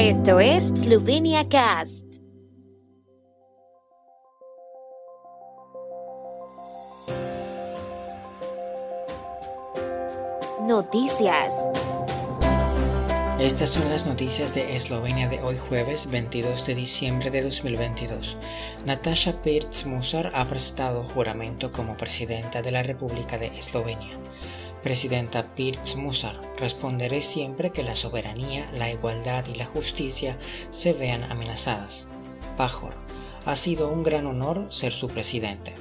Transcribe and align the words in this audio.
Esto 0.00 0.38
es 0.38 0.68
Slovenia 0.68 1.48
Cast. 1.48 2.04
Noticias. 10.60 11.68
Estas 13.40 13.70
son 13.70 13.88
las 13.88 14.06
noticias 14.06 14.54
de 14.54 14.76
Eslovenia 14.76 15.28
de 15.28 15.42
hoy 15.42 15.56
jueves 15.56 16.08
22 16.12 16.66
de 16.66 16.76
diciembre 16.76 17.30
de 17.30 17.42
2022. 17.42 18.36
Natasha 18.86 19.42
Pirc 19.42 19.84
Musar 19.86 20.30
ha 20.32 20.44
prestado 20.44 21.02
juramento 21.02 21.72
como 21.72 21.96
presidenta 21.96 22.62
de 22.62 22.70
la 22.70 22.84
República 22.84 23.36
de 23.36 23.46
Eslovenia. 23.46 24.16
Presidenta 24.82 25.54
Pirc 25.56 25.96
Musar, 25.96 26.40
responderé 26.56 27.20
siempre 27.20 27.70
que 27.70 27.82
la 27.82 27.96
soberanía, 27.96 28.70
la 28.72 28.90
igualdad 28.90 29.44
y 29.52 29.56
la 29.56 29.66
justicia 29.66 30.38
se 30.70 30.92
vean 30.92 31.24
amenazadas. 31.24 32.06
Pajor, 32.56 32.94
ha 33.44 33.56
sido 33.56 33.88
un 33.88 34.04
gran 34.04 34.26
honor 34.26 34.68
ser 34.70 34.92
su 34.92 35.08
presidente. 35.08 35.74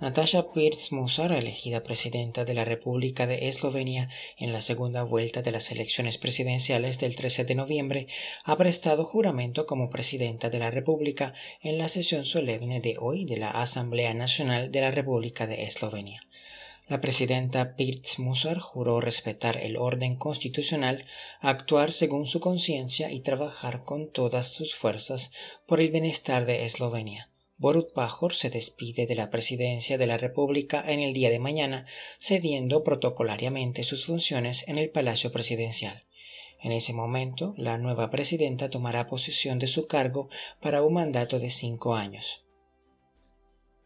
Natasha 0.00 0.50
Pirc 0.50 0.92
Musar, 0.92 1.30
elegida 1.30 1.82
presidenta 1.82 2.44
de 2.46 2.54
la 2.54 2.64
República 2.64 3.26
de 3.26 3.48
Eslovenia 3.48 4.08
en 4.38 4.52
la 4.52 4.60
segunda 4.62 5.02
vuelta 5.02 5.42
de 5.42 5.52
las 5.52 5.70
elecciones 5.70 6.16
presidenciales 6.16 6.98
del 6.98 7.14
13 7.14 7.44
de 7.44 7.54
noviembre, 7.54 8.06
ha 8.44 8.56
prestado 8.56 9.04
juramento 9.04 9.66
como 9.66 9.90
presidenta 9.90 10.48
de 10.48 10.58
la 10.58 10.70
República 10.70 11.34
en 11.60 11.76
la 11.78 11.88
sesión 11.88 12.24
solemne 12.24 12.80
de 12.80 12.96
hoy 12.98 13.26
de 13.26 13.36
la 13.36 13.50
Asamblea 13.50 14.14
Nacional 14.14 14.72
de 14.72 14.80
la 14.80 14.90
República 14.90 15.46
de 15.46 15.64
Eslovenia. 15.64 16.26
La 16.92 17.00
presidenta 17.00 17.74
Pirc 17.74 18.18
Musar 18.18 18.58
juró 18.58 19.00
respetar 19.00 19.56
el 19.56 19.78
orden 19.78 20.14
constitucional, 20.14 21.06
actuar 21.40 21.90
según 21.90 22.26
su 22.26 22.38
conciencia 22.38 23.10
y 23.10 23.20
trabajar 23.20 23.82
con 23.82 24.12
todas 24.12 24.52
sus 24.52 24.74
fuerzas 24.74 25.30
por 25.66 25.80
el 25.80 25.90
bienestar 25.90 26.44
de 26.44 26.66
Eslovenia. 26.66 27.30
Borut 27.56 27.94
Pajor 27.94 28.34
se 28.34 28.50
despide 28.50 29.06
de 29.06 29.14
la 29.14 29.30
presidencia 29.30 29.96
de 29.96 30.06
la 30.06 30.18
República 30.18 30.84
en 30.86 31.00
el 31.00 31.14
día 31.14 31.30
de 31.30 31.38
mañana, 31.38 31.86
cediendo 32.20 32.84
protocolariamente 32.84 33.84
sus 33.84 34.04
funciones 34.04 34.68
en 34.68 34.76
el 34.76 34.90
Palacio 34.90 35.32
Presidencial. 35.32 36.04
En 36.60 36.72
ese 36.72 36.92
momento, 36.92 37.54
la 37.56 37.78
nueva 37.78 38.10
presidenta 38.10 38.68
tomará 38.68 39.06
posesión 39.06 39.58
de 39.58 39.66
su 39.66 39.86
cargo 39.86 40.28
para 40.60 40.82
un 40.82 40.92
mandato 40.92 41.38
de 41.38 41.48
cinco 41.48 41.94
años. 41.94 42.41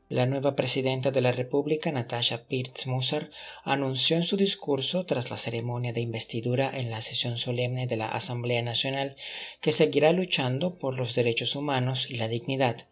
La 0.08 0.26
nueva 0.26 0.54
presidenta 0.54 1.10
de 1.10 1.20
la 1.20 1.32
República, 1.32 1.90
Natasha 1.90 2.46
Pirc 2.46 2.86
Musar, 2.86 3.30
anunció 3.64 4.16
en 4.16 4.22
su 4.22 4.36
discurso 4.36 5.04
tras 5.04 5.30
la 5.30 5.36
ceremonia 5.36 5.92
de 5.92 6.00
investidura 6.00 6.70
en 6.78 6.90
la 6.90 7.02
sesión 7.02 7.38
solemne 7.38 7.86
de 7.86 7.96
la 7.96 8.08
Asamblea 8.08 8.62
Nacional 8.62 9.16
que 9.60 9.72
seguirá 9.72 10.12
luchando 10.12 10.78
por 10.78 10.96
los 10.96 11.14
derechos 11.14 11.56
humanos 11.56 12.08
y 12.10 12.16
la 12.16 12.28
dignidad, 12.28 12.86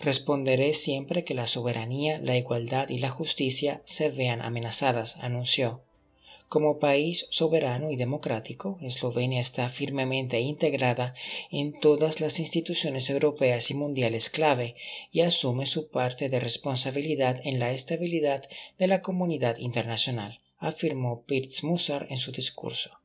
Responderé 0.00 0.72
siempre 0.72 1.24
que 1.24 1.34
la 1.34 1.46
soberanía, 1.46 2.18
la 2.20 2.34
igualdad 2.34 2.88
y 2.88 2.98
la 2.98 3.10
justicia 3.10 3.82
se 3.84 4.08
vean 4.08 4.40
amenazadas, 4.40 5.18
anunció. 5.18 5.84
Como 6.50 6.80
país 6.80 7.28
soberano 7.30 7.92
y 7.92 7.96
democrático, 7.96 8.76
Eslovenia 8.80 9.40
está 9.40 9.68
firmemente 9.68 10.40
integrada 10.40 11.14
en 11.52 11.78
todas 11.78 12.20
las 12.20 12.40
instituciones 12.40 13.08
europeas 13.08 13.70
y 13.70 13.74
mundiales 13.74 14.30
clave 14.30 14.74
y 15.12 15.20
asume 15.20 15.64
su 15.64 15.90
parte 15.90 16.28
de 16.28 16.40
responsabilidad 16.40 17.40
en 17.44 17.60
la 17.60 17.70
estabilidad 17.70 18.42
de 18.80 18.88
la 18.88 19.00
comunidad 19.00 19.58
internacional, 19.58 20.40
afirmó 20.58 21.24
Pirz 21.24 21.62
Musar 21.62 22.08
en 22.10 22.18
su 22.18 22.32
discurso. 22.32 22.98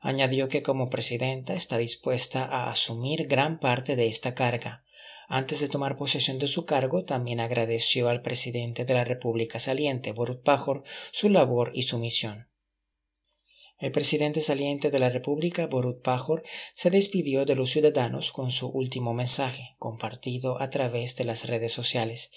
Añadió 0.00 0.48
que 0.48 0.64
como 0.64 0.90
presidenta 0.90 1.54
está 1.54 1.78
dispuesta 1.78 2.44
a 2.44 2.72
asumir 2.72 3.28
gran 3.28 3.60
parte 3.60 3.94
de 3.94 4.08
esta 4.08 4.34
carga. 4.34 4.84
Antes 5.28 5.60
de 5.60 5.68
tomar 5.68 5.96
posesión 5.96 6.40
de 6.40 6.48
su 6.48 6.64
cargo, 6.64 7.04
también 7.04 7.38
agradeció 7.38 8.08
al 8.08 8.20
presidente 8.20 8.84
de 8.84 8.94
la 8.94 9.04
República 9.04 9.60
saliente, 9.60 10.10
Borut 10.10 10.42
Pajor, 10.42 10.82
su 11.12 11.28
labor 11.28 11.70
y 11.72 11.84
su 11.84 12.00
misión. 12.00 12.49
El 13.80 13.92
presidente 13.92 14.42
saliente 14.42 14.90
de 14.90 14.98
la 14.98 15.08
República, 15.08 15.66
Borut 15.66 16.02
Pajor, 16.02 16.42
se 16.74 16.90
despidió 16.90 17.46
de 17.46 17.56
los 17.56 17.70
ciudadanos 17.70 18.30
con 18.30 18.50
su 18.50 18.68
último 18.68 19.14
mensaje, 19.14 19.74
compartido 19.78 20.60
a 20.60 20.68
través 20.68 21.16
de 21.16 21.24
las 21.24 21.46
redes 21.46 21.72
sociales. 21.72 22.30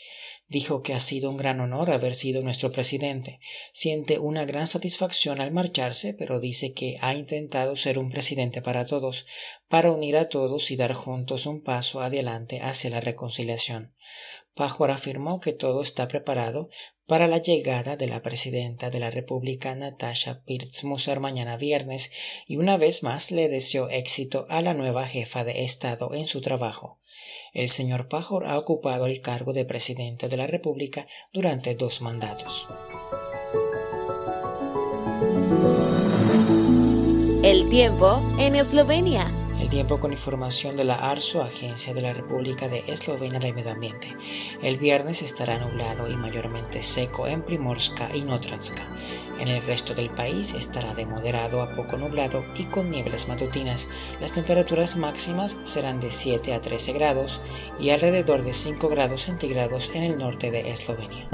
Dijo 0.47 0.83
que 0.83 0.93
ha 0.93 1.01
sido 1.01 1.29
un 1.29 1.35
gran 1.35 1.59
honor 1.59 1.91
haber 1.91 2.15
sido 2.15 2.41
nuestro 2.43 2.71
presidente. 2.71 3.41
Siente 3.73 4.19
una 4.19 4.45
gran 4.45 4.67
satisfacción 4.67 5.41
al 5.41 5.51
marcharse, 5.51 6.13
pero 6.13 6.39
dice 6.39 6.73
que 6.73 6.97
ha 7.01 7.13
intentado 7.13 7.75
ser 7.75 7.99
un 7.99 8.09
presidente 8.09 8.61
para 8.61 8.85
todos, 8.85 9.25
para 9.67 9.91
unir 9.91 10.15
a 10.15 10.29
todos 10.29 10.71
y 10.71 10.77
dar 10.77 10.93
juntos 10.93 11.45
un 11.45 11.61
paso 11.61 11.99
adelante 11.99 12.61
hacia 12.61 12.89
la 12.89 13.01
reconciliación. 13.01 13.91
Pajor 14.55 14.91
afirmó 14.91 15.39
que 15.39 15.53
todo 15.53 15.81
está 15.81 16.07
preparado 16.07 16.69
para 17.07 17.27
la 17.27 17.37
llegada 17.37 17.97
de 17.97 18.07
la 18.07 18.21
presidenta 18.21 18.89
de 18.89 18.99
la 18.99 19.11
República 19.11 19.75
Natasha 19.75 20.43
Pirc 20.45 20.83
Musar 20.83 21.19
mañana 21.19 21.57
viernes 21.57 22.11
y 22.47 22.57
una 22.57 22.77
vez 22.77 23.03
más 23.03 23.31
le 23.31 23.49
deseó 23.49 23.89
éxito 23.89 24.45
a 24.49 24.61
la 24.61 24.73
nueva 24.73 25.05
jefa 25.05 25.43
de 25.43 25.63
Estado 25.63 26.13
en 26.13 26.27
su 26.27 26.41
trabajo. 26.41 26.99
El 27.53 27.69
señor 27.69 28.07
Pajor 28.07 28.45
ha 28.45 28.57
ocupado 28.57 29.05
el 29.07 29.21
cargo 29.21 29.53
de 29.53 29.65
presidente 29.65 30.29
de 30.29 30.37
la 30.37 30.47
República 30.47 31.07
durante 31.33 31.75
dos 31.75 32.01
mandatos. 32.01 32.67
El 37.43 37.69
tiempo 37.69 38.21
en 38.39 38.55
Eslovenia. 38.55 39.42
Tiempo 39.73 39.99
con 39.99 40.11
información 40.11 40.77
de 40.77 40.83
la 40.83 41.09
ARSO, 41.09 41.41
Agencia 41.41 41.95
de 41.95 42.03
la 42.03 42.13
República 42.13 42.67
de 42.67 42.83
Eslovenia 42.89 43.39
del 43.39 43.55
Medio 43.55 43.71
Ambiente. 43.71 44.15
El 44.61 44.77
viernes 44.77 45.23
estará 45.23 45.57
nublado 45.57 46.07
y 46.11 46.15
mayormente 46.15 46.83
seco 46.83 47.25
en 47.25 47.41
Primorska 47.41 48.15
y 48.15 48.21
Notranska. 48.21 48.83
En 49.39 49.47
el 49.47 49.63
resto 49.63 49.95
del 49.95 50.11
país 50.11 50.53
estará 50.53 50.93
de 50.93 51.07
moderado 51.07 51.63
a 51.63 51.71
poco 51.71 51.97
nublado 51.97 52.45
y 52.55 52.65
con 52.65 52.91
nieblas 52.91 53.27
matutinas. 53.27 53.89
Las 54.21 54.33
temperaturas 54.33 54.95
máximas 54.95 55.57
serán 55.63 55.99
de 55.99 56.11
7 56.11 56.53
a 56.53 56.61
13 56.61 56.93
grados 56.93 57.41
y 57.79 57.89
alrededor 57.89 58.43
de 58.43 58.53
5 58.53 58.89
grados 58.89 59.21
centígrados 59.23 59.89
en 59.95 60.03
el 60.03 60.19
norte 60.19 60.51
de 60.51 60.69
Eslovenia. 60.71 61.27